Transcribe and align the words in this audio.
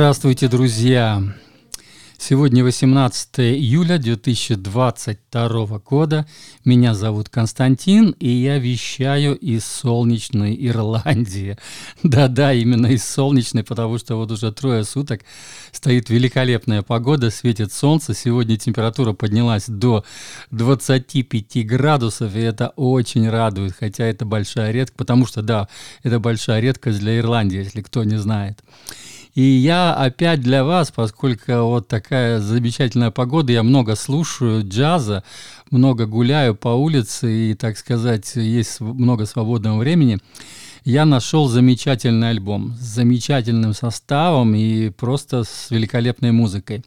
Здравствуйте, 0.00 0.48
друзья! 0.48 1.22
Сегодня 2.16 2.64
18 2.64 3.40
июля 3.40 3.98
2022 3.98 5.78
года. 5.80 6.26
Меня 6.64 6.94
зовут 6.94 7.28
Константин, 7.28 8.12
и 8.18 8.28
я 8.30 8.58
вещаю 8.58 9.36
из 9.36 9.66
солнечной 9.66 10.56
Ирландии. 10.58 11.58
Да-да, 12.02 12.54
именно 12.54 12.86
из 12.86 13.04
солнечной, 13.04 13.62
потому 13.62 13.98
что 13.98 14.16
вот 14.16 14.30
уже 14.30 14.52
трое 14.52 14.84
суток 14.84 15.20
стоит 15.70 16.08
великолепная 16.08 16.80
погода, 16.80 17.30
светит 17.30 17.70
солнце. 17.70 18.14
Сегодня 18.14 18.56
температура 18.56 19.12
поднялась 19.12 19.66
до 19.66 20.06
25 20.50 21.66
градусов, 21.66 22.34
и 22.34 22.40
это 22.40 22.68
очень 22.76 23.28
радует, 23.28 23.74
хотя 23.78 24.04
это 24.04 24.24
большая 24.24 24.72
редкость, 24.72 24.96
потому 24.96 25.26
что, 25.26 25.42
да, 25.42 25.68
это 26.02 26.18
большая 26.20 26.60
редкость 26.60 27.00
для 27.00 27.18
Ирландии, 27.18 27.58
если 27.58 27.82
кто 27.82 28.02
не 28.02 28.16
знает. 28.16 28.60
И 29.34 29.42
я 29.42 29.94
опять 29.94 30.40
для 30.40 30.64
вас, 30.64 30.90
поскольку 30.90 31.52
вот 31.62 31.86
такая 31.86 32.40
замечательная 32.40 33.10
погода, 33.12 33.52
я 33.52 33.62
много 33.62 33.94
слушаю 33.94 34.66
джаза, 34.66 35.22
много 35.70 36.06
гуляю 36.06 36.56
по 36.56 36.70
улице 36.70 37.50
и, 37.50 37.54
так 37.54 37.78
сказать, 37.78 38.32
есть 38.34 38.80
много 38.80 39.26
свободного 39.26 39.78
времени, 39.78 40.18
я 40.84 41.04
нашел 41.04 41.46
замечательный 41.46 42.30
альбом 42.30 42.74
с 42.74 42.82
замечательным 42.82 43.72
составом 43.74 44.54
и 44.54 44.88
просто 44.90 45.44
с 45.44 45.70
великолепной 45.70 46.32
музыкой 46.32 46.82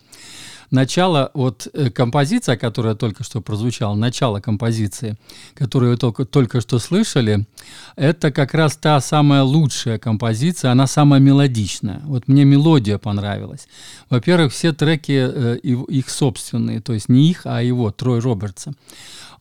начало, 0.73 1.31
вот 1.33 1.67
э, 1.73 1.89
композиция, 1.89 2.57
которая 2.57 2.95
только 2.95 3.23
что 3.23 3.41
прозвучала, 3.41 3.95
начало 3.95 4.41
композиции, 4.41 5.17
которую 5.53 5.91
вы 5.91 5.97
только, 5.97 6.25
только 6.25 6.59
что 6.59 6.79
слышали, 6.79 7.45
это 7.95 8.31
как 8.31 8.53
раз 8.53 8.75
та 8.75 8.99
самая 8.99 9.43
лучшая 9.43 9.99
композиция, 9.99 10.71
она 10.71 10.87
самая 10.87 11.19
мелодичная. 11.19 12.01
Вот 12.03 12.27
мне 12.27 12.43
мелодия 12.43 12.97
понравилась. 12.97 13.67
Во-первых, 14.09 14.51
все 14.51 14.73
треки 14.73 15.11
э, 15.11 15.57
их 15.59 16.09
собственные, 16.09 16.81
то 16.81 16.93
есть 16.93 17.07
не 17.07 17.29
их, 17.29 17.41
а 17.45 17.61
его, 17.61 17.91
Трой 17.91 18.19
Робертса 18.19 18.73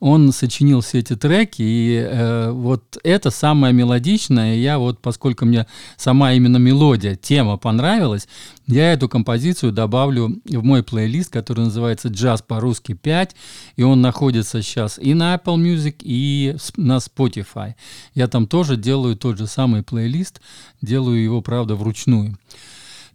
он 0.03 0.33
сочинил 0.33 0.81
все 0.81 0.99
эти 0.99 1.15
треки, 1.15 1.61
и 1.61 1.95
э, 1.95 2.51
вот 2.51 2.97
это 3.05 3.31
самое 3.31 3.73
мелодичное, 3.73 4.55
я 4.55 4.77
вот, 4.77 4.99
поскольку 4.99 5.45
мне 5.45 5.65
сама 5.95 6.33
именно 6.33 6.57
мелодия, 6.57 7.15
тема 7.15 7.55
понравилась, 7.55 8.27
я 8.67 8.91
эту 8.91 9.07
композицию 9.07 9.71
добавлю 9.71 10.41
в 10.43 10.61
мой 10.61 10.83
плейлист, 10.83 11.31
который 11.31 11.63
называется 11.63 12.09
«Джаз 12.09 12.41
по-русски 12.41 12.99
5», 13.01 13.29
и 13.77 13.83
он 13.83 14.01
находится 14.01 14.61
сейчас 14.61 14.99
и 14.99 15.13
на 15.13 15.35
Apple 15.35 15.55
Music, 15.55 15.95
и 16.01 16.57
на 16.75 16.97
Spotify. 16.97 17.75
Я 18.13 18.27
там 18.27 18.45
тоже 18.45 18.75
делаю 18.75 19.15
тот 19.15 19.37
же 19.37 19.47
самый 19.47 19.83
плейлист, 19.83 20.41
делаю 20.81 21.23
его, 21.23 21.41
правда, 21.41 21.75
вручную. 21.75 22.37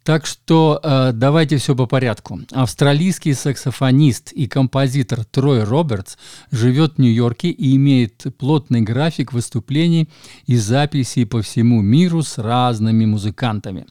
Так 0.09 0.25
что 0.25 0.81
э, 0.83 1.11
давайте 1.13 1.59
все 1.59 1.77
по 1.77 1.85
порядку. 1.85 2.41
Австралийский 2.53 3.35
саксофонист 3.35 4.33
и 4.33 4.47
композитор 4.47 5.27
Трой 5.27 5.65
Робертс 5.65 6.17
живет 6.51 6.95
в 6.95 6.99
Нью-Йорке 6.99 7.51
и 7.51 7.77
имеет 7.77 8.25
плотный 8.39 8.81
график 8.81 9.35
выступлений 9.35 10.09
и 10.47 10.57
записей 10.57 11.27
по 11.27 11.43
всему 11.43 11.83
миру 11.83 12.23
с 12.23 12.39
разными 12.39 13.05
музыкантами. 13.05 13.85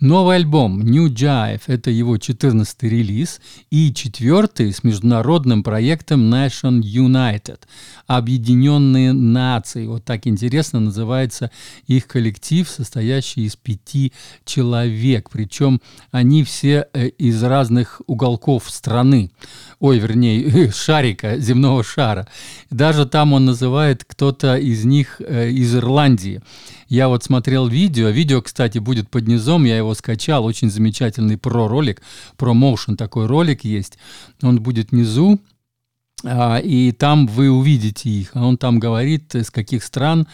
Новый 0.00 0.36
альбом 0.36 0.82
New 0.82 1.06
Jive– 1.08 1.62
это 1.68 1.90
его 1.90 2.16
14-й 2.16 2.86
релиз 2.86 3.40
и 3.70 3.94
четвертый 3.94 4.70
с 4.70 4.84
международным 4.84 5.62
проектом 5.62 6.32
Nation 6.32 6.82
United– 6.82 7.60
Объединенные 8.06 9.12
Нации. 9.12 9.86
Вот 9.86 10.04
так 10.04 10.26
интересно 10.26 10.78
называется 10.78 11.50
их 11.86 12.06
коллектив, 12.06 12.68
состоящий 12.68 13.46
из 13.46 13.56
пяти 13.56 14.12
человек. 14.44 15.28
Причем 15.30 15.80
они 16.12 16.44
все 16.44 16.86
э, 16.92 17.08
из 17.08 17.42
разных 17.42 18.02
уголков 18.06 18.70
страны. 18.70 19.32
Ой, 19.80 19.98
вернее, 19.98 20.70
шарика, 20.74 21.38
земного 21.38 21.82
шара. 21.82 22.28
Даже 22.70 23.06
там 23.06 23.32
он 23.32 23.46
называет 23.46 24.04
кто-то 24.04 24.56
из 24.56 24.84
них 24.84 25.20
э, 25.20 25.50
из 25.50 25.74
Ирландии. 25.74 26.42
Я 26.88 27.08
вот 27.08 27.24
смотрел 27.24 27.66
видео, 27.66 28.08
видео, 28.08 28.40
кстати, 28.42 28.78
будет 28.78 29.10
под 29.10 29.26
низом, 29.26 29.64
я 29.64 29.76
его 29.76 29.94
скачал, 29.94 30.44
очень 30.44 30.70
замечательный 30.70 31.36
про-ролик, 31.36 32.00
про-моушен 32.36 32.96
такой 32.96 33.26
ролик 33.26 33.64
есть, 33.64 33.98
он 34.42 34.60
будет 34.60 34.92
внизу, 34.92 35.40
а, 36.24 36.58
и 36.58 36.92
там 36.92 37.26
вы 37.26 37.50
увидите 37.50 38.08
их. 38.08 38.30
А 38.34 38.44
он 38.44 38.56
там 38.56 38.78
говорит, 38.78 39.34
из 39.34 39.50
каких 39.50 39.84
стран, 39.84 40.26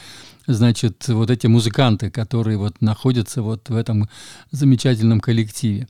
значит, 0.46 1.08
вот 1.08 1.30
эти 1.30 1.46
музыканты, 1.46 2.10
которые 2.10 2.58
вот 2.58 2.80
находятся 2.80 3.42
вот 3.42 3.68
в 3.68 3.76
этом 3.76 4.08
замечательном 4.50 5.20
коллективе. 5.20 5.88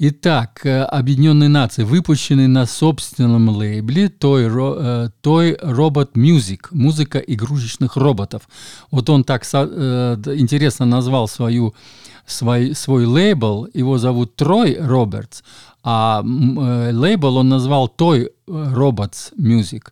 Итак, 0.00 0.60
э, 0.64 0.84
Объединенные 0.84 1.48
Нации, 1.48 1.82
выпущенный 1.82 2.46
на 2.46 2.66
собственном 2.66 3.48
лейбле 3.48 4.06
Toy, 4.06 4.46
э, 4.46 5.10
Toy 5.24 5.60
Robot 5.60 6.12
Music, 6.12 6.68
музыка 6.70 7.18
игрушечных 7.18 7.96
роботов. 7.96 8.48
Вот 8.92 9.10
он 9.10 9.24
так 9.24 9.42
э, 9.52 10.16
интересно 10.36 10.86
назвал 10.86 11.26
свою, 11.26 11.74
свой, 12.26 12.76
свой 12.76 13.06
лейбл, 13.06 13.66
его 13.74 13.98
зовут 13.98 14.36
Трой 14.36 14.76
Робертс, 14.78 15.42
а 15.82 16.22
лейбл 16.22 17.36
он 17.38 17.48
назвал 17.48 17.92
Toy 17.98 18.28
Robots 18.46 19.32
Music. 19.36 19.88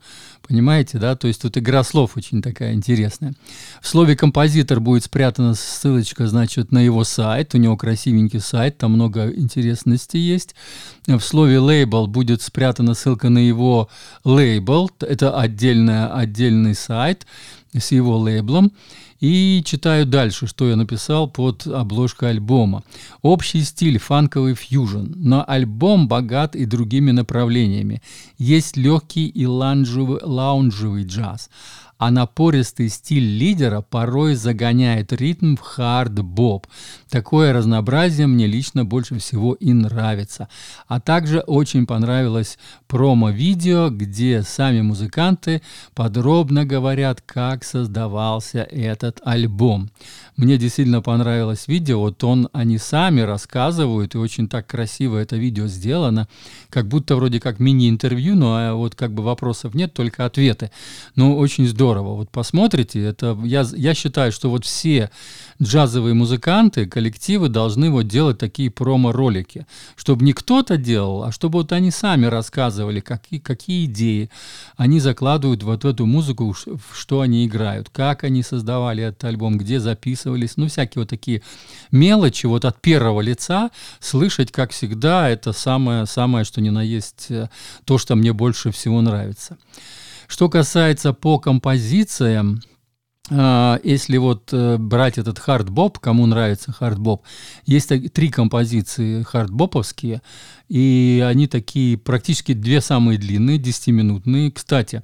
Понимаете, 0.49 0.99
да? 0.99 1.17
То 1.17 1.27
есть 1.27 1.43
тут 1.43 1.59
игра 1.59 1.83
слов 1.83 2.17
очень 2.17 2.41
такая 2.41 2.73
интересная. 2.73 3.35
В 3.83 3.89
слове 3.89 4.15
«композитор» 4.15 4.79
будет 4.79 5.03
спрятана 5.03 5.55
ссылочка, 5.55 6.29
значит, 6.29 6.71
на 6.71 6.79
его 6.79 7.03
сайт. 7.03 7.55
У 7.55 7.59
него 7.59 7.77
красивенький 7.77 8.39
сайт, 8.39 8.79
там 8.79 8.93
много 8.93 9.29
интересностей 9.31 10.21
есть. 10.21 10.55
В 11.07 11.21
слове 11.21 11.59
«лейбл» 11.59 12.07
будет 12.07 12.43
спрятана 12.43 12.95
ссылка 12.95 13.29
на 13.29 13.39
его 13.39 13.89
лейбл. 14.23 14.89
Это 15.01 15.37
отдельная, 15.37 16.15
отдельный 16.15 16.77
сайт 16.77 17.27
с 17.77 17.91
его 17.91 18.17
лейблом. 18.17 18.73
И 19.21 19.63
читаю 19.65 20.07
дальше, 20.07 20.47
что 20.47 20.69
я 20.69 20.77
написал 20.77 21.29
под 21.29 21.67
обложкой 21.67 22.31
альбома. 22.31 22.83
Общий 23.23 23.63
стиль 23.63 23.99
фанковый 23.99 24.55
фьюжн, 24.55 25.13
но 25.15 25.45
альбом 25.47 26.09
богат 26.09 26.55
и 26.55 26.65
другими 26.65 27.11
направлениями. 27.13 28.03
Есть 28.39 28.77
легкий 28.77 29.27
и 29.27 29.47
лаунжевый, 29.47 30.21
лаунжевый 30.23 31.05
джаз 31.05 31.51
а 31.99 32.11
напористый 32.11 32.91
стиль 32.91 33.25
лидера 33.25 33.81
порой 33.81 34.35
загоняет 34.35 35.13
ритм 35.13 35.57
в 35.57 35.61
хард-боб. 35.61 36.67
Такое 37.09 37.53
разнообразие 37.53 38.27
мне 38.27 38.47
лично 38.47 38.85
больше 38.85 39.19
всего 39.19 39.55
и 39.55 39.73
нравится. 39.73 40.49
А 40.89 41.01
также 41.01 41.41
очень 41.41 41.87
понравилось 41.87 42.59
промо-видео, 42.87 43.89
где 43.89 44.43
сами 44.43 44.83
музыканты 44.83 45.63
подробно 45.95 46.67
говорят, 46.67 47.23
как 47.25 47.65
создавался 47.65 48.63
этот 48.63 49.21
альбом. 49.25 49.91
Мне 50.37 50.59
действительно 50.59 51.01
понравилось 51.01 51.67
видео, 51.67 52.01
вот 52.01 52.23
он, 52.25 52.51
они 52.53 52.77
сами 52.77 53.23
рассказывают, 53.23 54.15
и 54.15 54.19
очень 54.19 54.49
так 54.49 54.67
красиво 54.67 55.17
это 55.17 55.37
видео 55.37 55.67
сделано, 55.67 56.29
как 56.69 56.89
будто 56.89 57.17
вроде 57.17 57.41
как 57.41 57.59
мини-интервью, 57.59 58.35
но 58.35 58.57
а 58.57 58.75
вот 58.75 58.95
как 58.95 59.15
бы 59.15 59.23
вопросов 59.23 59.75
нет, 59.75 59.95
только 59.95 60.27
ответы. 60.27 60.71
Но 61.15 61.37
очень 61.39 61.67
здорово 61.67 61.86
здорово. 61.87 62.15
Вот 62.15 62.31
посмотрите, 62.31 63.01
это 63.05 63.39
я, 63.45 63.65
я 63.77 63.95
считаю, 63.95 64.33
что 64.33 64.51
вот 64.51 64.65
все 64.65 65.09
джазовые 65.63 66.15
музыканты, 66.15 66.87
коллективы 66.87 67.49
должны 67.49 67.91
вот 67.91 68.09
делать 68.09 68.39
такие 68.39 68.71
промо-ролики, 68.71 69.67
чтобы 69.95 70.25
не 70.25 70.33
кто-то 70.33 70.77
делал, 70.77 71.23
а 71.23 71.31
чтобы 71.31 71.61
вот 71.61 71.71
они 71.71 71.93
сами 71.93 72.27
рассказывали, 72.27 72.99
какие, 72.99 73.39
какие 73.39 73.85
идеи 73.85 74.31
они 74.77 74.99
закладывают 74.99 75.63
вот 75.63 75.85
в 75.85 75.87
эту 75.87 76.07
музыку, 76.07 76.57
что 76.93 77.21
они 77.21 77.47
играют, 77.47 77.89
как 77.91 78.25
они 78.25 78.43
создавали 78.43 79.05
этот 79.05 79.23
альбом, 79.23 79.57
где 79.57 79.79
записывались, 79.79 80.57
ну 80.57 80.67
всякие 80.67 81.03
вот 81.03 81.09
такие 81.09 81.43
мелочи 81.93 82.47
вот 82.47 82.65
от 82.65 82.81
первого 82.81 83.21
лица 83.21 83.71
слышать, 84.01 84.51
как 84.51 84.73
всегда, 84.73 85.29
это 85.29 85.53
самое, 85.53 86.07
самое, 86.07 86.45
что 86.45 86.61
ни 86.61 86.71
на 86.71 86.83
есть, 86.83 87.27
э, 87.29 87.49
то, 87.85 87.97
что 87.97 88.17
мне 88.17 88.33
больше 88.33 88.73
всего 88.73 89.01
нравится. 89.03 89.57
Что 90.29 90.49
касается 90.49 91.13
по 91.13 91.39
композициям, 91.39 92.61
а, 93.29 93.81
если 93.83 94.19
вот 94.19 94.51
э, 94.53 94.77
брать 94.79 95.19
этот 95.19 95.41
хардбоп, 95.41 95.99
кому 95.99 96.27
нравится 96.27 96.71
хардбоп, 96.71 97.25
есть 97.65 97.91
три 98.13 98.29
композиции 98.29 99.23
хардбоповские, 99.23 100.23
и 100.69 101.25
они 101.27 101.49
такие 101.49 101.99
практически 101.99 102.53
две 102.53 102.81
самые 102.81 103.19
длинные, 103.19 103.59
10-минутные. 103.59 104.53
Кстати, 104.53 105.03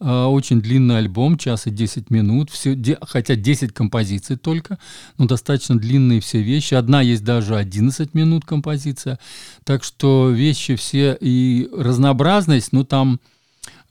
а, 0.00 0.26
очень 0.26 0.60
длинный 0.60 0.98
альбом, 0.98 1.38
час 1.38 1.68
и 1.68 1.70
10 1.70 2.10
минут, 2.10 2.50
все, 2.50 2.76
хотя 3.02 3.36
10 3.36 3.72
композиций 3.72 4.36
только, 4.36 4.78
но 5.16 5.26
достаточно 5.26 5.78
длинные 5.78 6.20
все 6.20 6.42
вещи. 6.42 6.74
Одна 6.74 7.02
есть 7.02 7.22
даже 7.22 7.54
11 7.54 8.14
минут 8.14 8.44
композиция, 8.44 9.20
так 9.62 9.84
что 9.84 10.30
вещи 10.30 10.74
все 10.74 11.16
и 11.20 11.68
разнообразность, 11.72 12.72
ну 12.72 12.82
там 12.82 13.20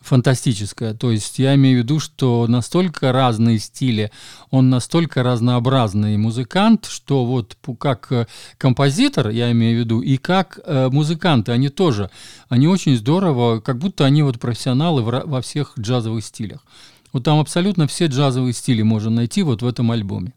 фантастическое. 0.02 0.94
То 0.94 1.12
есть 1.12 1.40
я 1.40 1.56
имею 1.56 1.80
в 1.80 1.84
виду, 1.84 2.00
что 2.00 2.48
настолько 2.48 3.12
разные 3.12 3.60
стили, 3.60 4.12
он 4.50 4.70
настолько 4.70 5.24
разнообразный 5.24 6.18
музыкант, 6.18 6.86
что 6.86 7.26
вот 7.26 7.58
как 7.80 8.12
э, 8.12 8.28
композитор, 8.58 9.30
я 9.30 9.52
имею 9.52 9.78
в 9.78 9.80
виду, 9.82 10.02
и 10.02 10.18
как 10.18 10.60
э, 10.66 10.90
музыканты, 10.90 11.52
они 11.52 11.70
тоже, 11.70 12.10
они 12.48 12.68
очень 12.68 12.96
здорово, 12.96 13.60
как 13.60 13.78
будто 13.78 14.06
они 14.06 14.24
вот 14.24 14.40
профессионалы 14.40 15.02
во 15.04 15.42
всех 15.42 15.74
джазовых 15.78 16.24
стилях. 16.24 16.64
Вот 17.12 17.24
там 17.24 17.40
абсолютно 17.40 17.88
все 17.88 18.06
джазовые 18.06 18.54
стили 18.54 18.82
можно 18.82 19.10
найти 19.10 19.44
вот 19.44 19.62
в 19.62 19.68
этом 19.68 19.92
альбоме. 19.92 20.34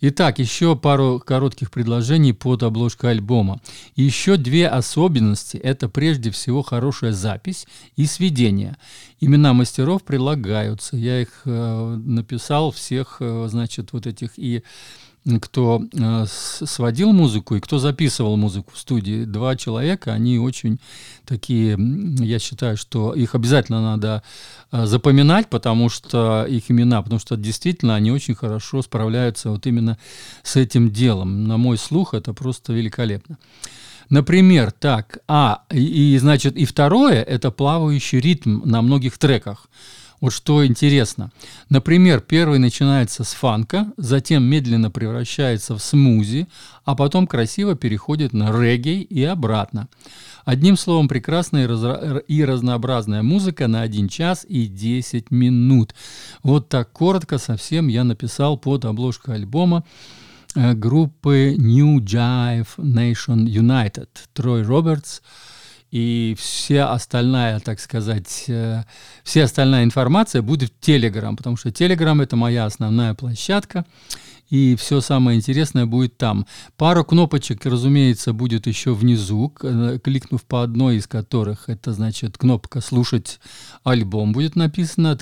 Итак, 0.00 0.38
еще 0.38 0.76
пару 0.76 1.20
коротких 1.24 1.72
предложений 1.72 2.34
под 2.34 2.62
обложкой 2.62 3.12
альбома. 3.12 3.60
Еще 3.96 4.36
две 4.36 4.68
особенности. 4.68 5.56
Это 5.56 5.88
прежде 5.88 6.30
всего 6.30 6.62
хорошая 6.62 7.12
запись 7.12 7.66
и 7.96 8.06
сведение. 8.06 8.76
Имена 9.20 9.52
мастеров 9.54 10.04
прилагаются. 10.04 10.96
Я 10.96 11.20
их 11.20 11.42
э, 11.44 11.96
написал 12.04 12.70
всех, 12.70 13.16
э, 13.18 13.48
значит, 13.50 13.92
вот 13.92 14.06
этих 14.06 14.38
и 14.38 14.62
кто 15.40 15.82
э, 15.92 16.24
сводил 16.26 17.12
музыку 17.12 17.56
и 17.56 17.60
кто 17.60 17.78
записывал 17.78 18.36
музыку 18.36 18.72
в 18.74 18.78
студии. 18.78 19.24
Два 19.24 19.56
человека, 19.56 20.12
они 20.12 20.38
очень 20.38 20.80
такие, 21.26 21.78
я 22.24 22.38
считаю, 22.38 22.76
что 22.76 23.12
их 23.12 23.34
обязательно 23.34 23.82
надо 23.82 24.22
э, 24.72 24.86
запоминать, 24.86 25.50
потому 25.50 25.90
что 25.90 26.46
их 26.48 26.70
имена, 26.70 27.02
потому 27.02 27.20
что 27.20 27.36
действительно 27.36 27.94
они 27.94 28.10
очень 28.10 28.34
хорошо 28.34 28.80
справляются 28.82 29.50
вот 29.50 29.66
именно 29.66 29.98
с 30.42 30.56
этим 30.56 30.90
делом. 30.90 31.44
На 31.44 31.58
мой 31.58 31.76
слух 31.76 32.14
это 32.14 32.32
просто 32.32 32.72
великолепно. 32.72 33.36
Например, 34.10 34.70
так, 34.70 35.18
а, 35.28 35.64
и, 35.70 36.14
и 36.14 36.18
значит, 36.18 36.56
и 36.56 36.64
второе, 36.64 37.22
это 37.22 37.50
плавающий 37.50 38.20
ритм 38.20 38.62
на 38.64 38.80
многих 38.80 39.18
треках. 39.18 39.66
Вот 40.20 40.32
что 40.32 40.66
интересно. 40.66 41.30
Например, 41.68 42.20
первый 42.20 42.58
начинается 42.58 43.22
с 43.22 43.32
фанка, 43.34 43.92
затем 43.96 44.42
медленно 44.42 44.90
превращается 44.90 45.76
в 45.76 45.80
смузи, 45.80 46.48
а 46.84 46.96
потом 46.96 47.26
красиво 47.26 47.76
переходит 47.76 48.32
на 48.32 48.50
регги 48.50 49.02
и 49.02 49.22
обратно. 49.22 49.88
Одним 50.44 50.76
словом, 50.76 51.08
прекрасная 51.08 51.64
и, 51.64 51.66
раз... 51.66 52.22
и 52.26 52.44
разнообразная 52.44 53.22
музыка 53.22 53.68
на 53.68 53.82
1 53.82 54.08
час 54.08 54.44
и 54.48 54.66
10 54.66 55.30
минут. 55.30 55.94
Вот 56.42 56.68
так 56.68 56.90
коротко 56.90 57.38
совсем 57.38 57.86
я 57.86 58.02
написал 58.02 58.56
под 58.58 58.86
обложкой 58.86 59.36
альбома 59.36 59.84
э, 60.56 60.74
группы 60.74 61.54
New 61.56 62.00
Jive 62.00 62.68
Nation 62.78 63.44
United. 63.44 64.08
Трой 64.32 64.62
Робертс– 64.62 65.20
и 65.90 66.36
вся 66.38 66.92
остальная, 66.92 67.60
так 67.60 67.80
сказать, 67.80 68.44
э, 68.48 68.82
вся 69.24 69.44
остальная 69.44 69.84
информация 69.84 70.42
будет 70.42 70.70
в 70.70 70.86
Telegram, 70.86 71.36
потому 71.36 71.56
что 71.56 71.70
Telegram 71.70 72.22
это 72.22 72.36
моя 72.36 72.66
основная 72.66 73.14
площадка 73.14 73.84
и 74.50 74.76
все 74.76 75.00
самое 75.00 75.36
интересное 75.36 75.86
будет 75.86 76.16
там. 76.16 76.46
Пару 76.76 77.04
кнопочек, 77.04 77.64
разумеется, 77.66 78.32
будет 78.32 78.66
еще 78.66 78.94
внизу, 78.94 79.52
э, 79.62 79.98
кликнув 80.02 80.44
по 80.44 80.62
одной 80.62 80.96
из 80.96 81.06
которых, 81.06 81.68
это 81.68 81.92
значит 81.92 82.38
кнопка 82.38 82.80
«Слушать 82.80 83.40
альбом» 83.84 84.32
будет 84.32 84.56
написано, 84.56 85.16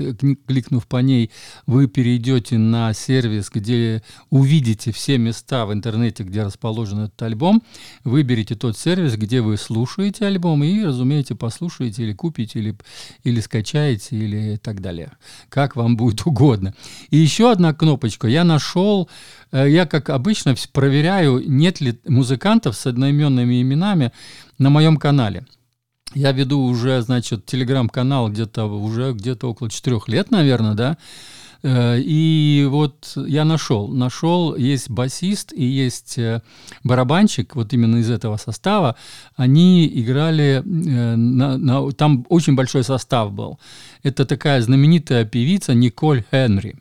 кликнув 0.47 0.87
по 0.87 0.99
ней, 0.99 1.31
вы 1.67 1.89
перейдете 1.89 2.59
на 2.59 2.93
сервис, 2.93 3.51
где 3.53 4.03
увидите 4.31 4.93
все 4.93 5.19
места 5.19 5.67
в 5.67 5.73
интернете, 5.73 6.23
где 6.23 6.43
расположен 6.43 7.01
этот 7.01 7.21
альбом, 7.23 7.63
выберите 8.05 8.55
тот 8.55 8.79
сервис, 8.79 9.17
где 9.17 9.41
вы 9.41 9.57
слушаете 9.57 10.27
альбом 10.27 10.63
и, 10.63 10.85
разумеется, 10.85 11.35
послушаете 11.35 12.05
или 12.05 12.13
купите, 12.13 12.59
или, 12.61 12.77
или 13.25 13.41
скачаете, 13.41 14.17
или 14.17 14.57
так 14.57 14.81
далее, 14.81 15.13
как 15.49 15.77
вам 15.77 15.97
будет 15.97 16.27
угодно. 16.27 16.75
И 17.11 17.17
еще 17.17 17.51
одна 17.51 17.75
кнопочка, 17.75 18.29
я 18.29 18.45
нашел 18.45 19.09
я, 19.53 19.87
как 19.87 20.11
обычно, 20.11 20.55
проверяю, 20.73 21.43
нет 21.47 21.81
ли 21.81 21.99
музыкантов 22.07 22.77
с 22.77 22.87
одноименными 22.87 23.63
именами 23.63 24.13
на 24.59 24.71
моем 24.71 24.97
канале. 24.97 25.47
Я 26.15 26.33
веду 26.33 26.61
уже, 26.61 27.03
значит, 27.03 27.47
телеграм-канал 27.47 28.31
где-то 28.31 28.65
уже 28.65 29.13
где-то 29.13 29.51
около 29.51 29.69
четырех 29.69 30.09
лет, 30.09 30.31
наверное, 30.31 30.75
да. 30.75 30.97
Э, 31.63 31.99
и 31.99 32.67
вот 32.71 33.13
я 33.17 33.45
нашел, 33.45 33.89
нашел, 33.89 34.55
есть 34.57 34.89
басист 34.89 35.53
и 35.53 35.65
есть 35.65 36.17
э, 36.17 36.43
барабанщик, 36.85 37.57
вот 37.57 37.73
именно 37.73 37.97
из 37.97 38.11
этого 38.11 38.37
состава, 38.37 38.97
они 39.35 39.87
играли, 39.87 40.63
на, 40.65 41.59
на, 41.59 41.93
там 41.93 42.25
очень 42.29 42.55
большой 42.55 42.85
состав 42.85 43.33
был. 43.33 43.59
Это 44.03 44.25
такая 44.25 44.63
знаменитая 44.63 45.25
певица 45.25 45.75
Николь 45.75 46.25
Хенри. 46.31 46.77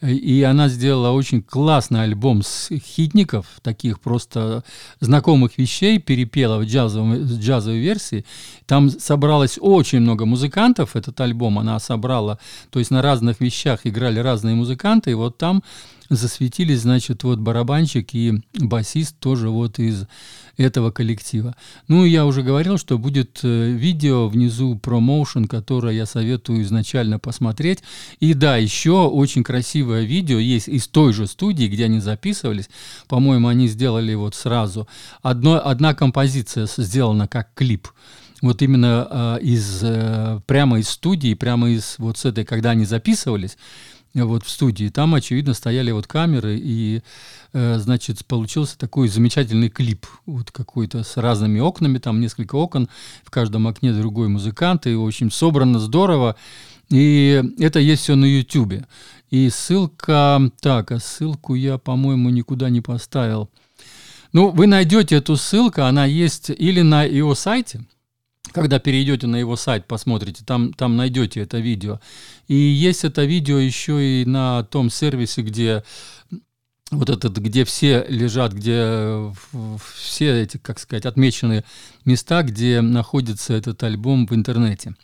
И 0.00 0.42
она 0.44 0.68
сделала 0.68 1.10
очень 1.10 1.42
классный 1.42 2.04
альбом 2.04 2.42
с 2.42 2.70
хитников, 2.70 3.46
таких 3.62 3.98
просто 3.98 4.62
знакомых 5.00 5.58
вещей, 5.58 5.98
перепела 5.98 6.58
в 6.58 6.64
джазовой, 6.64 7.24
джазовой 7.24 7.80
версии. 7.80 8.24
Там 8.66 8.90
собралось 8.90 9.58
очень 9.60 10.00
много 10.00 10.24
музыкантов, 10.24 10.94
этот 10.94 11.20
альбом 11.20 11.58
она 11.58 11.80
собрала, 11.80 12.38
то 12.70 12.78
есть 12.78 12.92
на 12.92 13.02
разных 13.02 13.40
вещах 13.40 13.80
играли 13.84 14.20
разные 14.20 14.54
музыканты, 14.54 15.10
и 15.10 15.14
вот 15.14 15.36
там 15.36 15.64
засветились, 16.08 16.80
значит, 16.80 17.24
вот 17.24 17.38
барабанщик 17.38 18.14
и 18.14 18.40
басист 18.54 19.18
тоже 19.18 19.50
вот 19.50 19.78
из 19.78 20.06
этого 20.56 20.90
коллектива. 20.90 21.54
Ну, 21.86 22.04
я 22.04 22.26
уже 22.26 22.42
говорил, 22.42 22.78
что 22.78 22.98
будет 22.98 23.40
э, 23.42 23.70
видео 23.70 24.28
внизу 24.28 24.76
промоушен, 24.76 25.46
которое 25.46 25.94
я 25.94 26.04
советую 26.04 26.62
изначально 26.62 27.18
посмотреть. 27.18 27.80
И 28.18 28.34
да, 28.34 28.56
еще 28.56 29.06
очень 29.06 29.44
красивое 29.44 30.02
видео 30.02 30.38
есть 30.38 30.68
из 30.68 30.88
той 30.88 31.12
же 31.12 31.26
студии, 31.26 31.66
где 31.66 31.84
они 31.84 32.00
записывались. 32.00 32.68
По-моему, 33.06 33.48
они 33.48 33.68
сделали 33.68 34.14
вот 34.14 34.34
сразу. 34.34 34.88
Одно, 35.22 35.64
одна 35.64 35.94
композиция 35.94 36.66
сделана 36.76 37.28
как 37.28 37.54
клип 37.54 37.88
вот 38.42 38.62
именно 38.62 39.08
э, 39.10 39.38
из 39.42 39.80
э, 39.82 40.40
прямо 40.46 40.78
из 40.78 40.88
студии, 40.88 41.34
прямо 41.34 41.70
из 41.70 41.96
вот 41.98 42.18
с 42.18 42.24
этой, 42.24 42.44
когда 42.44 42.70
они 42.70 42.84
записывались, 42.84 43.58
вот 44.14 44.44
в 44.44 44.50
студии. 44.50 44.88
Там, 44.88 45.14
очевидно, 45.14 45.54
стояли 45.54 45.90
вот 45.90 46.06
камеры, 46.06 46.58
и, 46.60 47.02
э, 47.52 47.78
значит, 47.78 48.24
получился 48.26 48.78
такой 48.78 49.08
замечательный 49.08 49.68
клип, 49.68 50.06
вот 50.26 50.50
какой-то 50.50 51.02
с 51.02 51.16
разными 51.16 51.60
окнами, 51.60 51.98
там 51.98 52.20
несколько 52.20 52.56
окон, 52.56 52.88
в 53.24 53.30
каждом 53.30 53.66
окне 53.66 53.92
другой 53.92 54.28
музыкант, 54.28 54.86
и, 54.86 54.94
в 54.94 55.06
общем, 55.06 55.30
собрано 55.30 55.78
здорово. 55.78 56.36
И 56.90 57.42
это 57.58 57.80
есть 57.80 58.02
все 58.02 58.14
на 58.14 58.24
YouTube. 58.24 58.84
И 59.30 59.50
ссылка, 59.50 60.40
так, 60.60 60.90
а 60.90 60.98
ссылку 60.98 61.54
я, 61.54 61.76
по-моему, 61.76 62.30
никуда 62.30 62.70
не 62.70 62.80
поставил. 62.80 63.50
Ну, 64.32 64.50
вы 64.50 64.66
найдете 64.66 65.16
эту 65.16 65.36
ссылку, 65.36 65.82
она 65.82 66.04
есть 66.04 66.50
или 66.50 66.82
на 66.82 67.04
его 67.04 67.34
сайте, 67.34 67.80
когда 68.52 68.78
перейдете 68.78 69.26
на 69.26 69.36
его 69.36 69.56
сайт, 69.56 69.86
посмотрите, 69.86 70.44
там, 70.44 70.72
там 70.72 70.96
найдете 70.96 71.40
это 71.40 71.58
видео. 71.58 72.00
И 72.46 72.54
есть 72.54 73.04
это 73.04 73.24
видео 73.24 73.58
еще 73.58 74.22
и 74.22 74.24
на 74.24 74.64
том 74.64 74.90
сервисе, 74.90 75.42
где 75.42 75.82
вот 76.90 77.10
этот, 77.10 77.36
где 77.36 77.64
все 77.64 78.04
лежат, 78.08 78.52
где 78.52 79.32
все 79.92 80.42
эти, 80.42 80.56
как 80.56 80.78
сказать, 80.78 81.04
отмеченные 81.04 81.64
места, 82.04 82.42
где 82.42 82.80
находится 82.80 83.52
этот 83.52 83.82
альбом 83.82 84.26
в 84.26 84.34
интернете. 84.34 84.94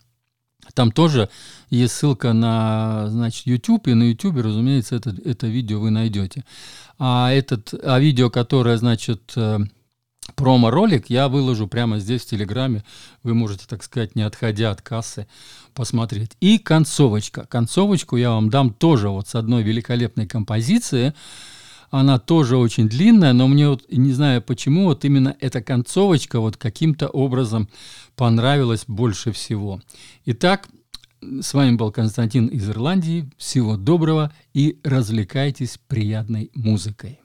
Там 0.73 0.91
тоже 0.93 1.29
есть 1.69 1.95
ссылка 1.95 2.33
на, 2.33 3.09
значит, 3.11 3.47
YouTube, 3.47 3.89
и 3.89 3.95
на 3.95 4.05
YouTube, 4.05 4.37
разумеется, 4.37 4.97
это, 4.97 5.15
это 5.25 5.47
видео 5.47 5.79
вы 5.79 5.91
найдете. 5.91 6.45
А, 6.99 7.31
этот, 7.31 7.75
а 7.83 7.99
видео, 8.01 8.31
которое, 8.31 8.79
значит, 8.79 9.33
э, 9.37 9.59
промо-ролик 10.45 11.09
я 11.09 11.29
выложу 11.29 11.67
прямо 11.67 11.99
здесь 11.99 12.21
в 12.21 12.27
Телеграме. 12.27 12.85
Вы 13.23 13.33
можете, 13.33 13.65
так 13.67 13.83
сказать, 13.83 14.15
не 14.15 14.21
отходя 14.21 14.73
от 14.73 14.83
кассы, 14.83 15.27
посмотреть. 15.73 16.33
И 16.41 16.59
концовочка. 16.59 17.47
Концовочку 17.47 18.19
я 18.19 18.29
вам 18.33 18.51
дам 18.51 18.71
тоже 18.71 19.09
вот 19.09 19.27
с 19.27 19.35
одной 19.37 19.63
великолепной 19.63 20.27
композиции. 20.27 21.15
Она 21.91 22.19
тоже 22.19 22.59
очень 22.59 22.91
длинная, 22.91 23.33
но 23.33 23.49
мне 23.49 23.71
вот 23.71 23.91
не 23.91 24.13
знаю 24.13 24.43
почему, 24.43 24.85
вот 24.85 25.07
именно 25.07 25.35
эта 25.41 25.63
концовочка 25.63 26.41
вот 26.41 26.59
каким-то 26.59 27.09
образом 27.09 27.71
понравилась 28.15 28.85
больше 28.87 29.33
всего. 29.33 29.81
Итак, 30.27 30.69
с 31.23 31.55
вами 31.55 31.77
был 31.77 31.91
Константин 31.91 32.49
из 32.49 32.69
Ирландии. 32.69 33.31
Всего 33.39 33.79
доброго 33.79 34.31
и 34.53 34.79
развлекайтесь 34.85 35.79
приятной 35.89 36.51
музыкой. 36.55 37.19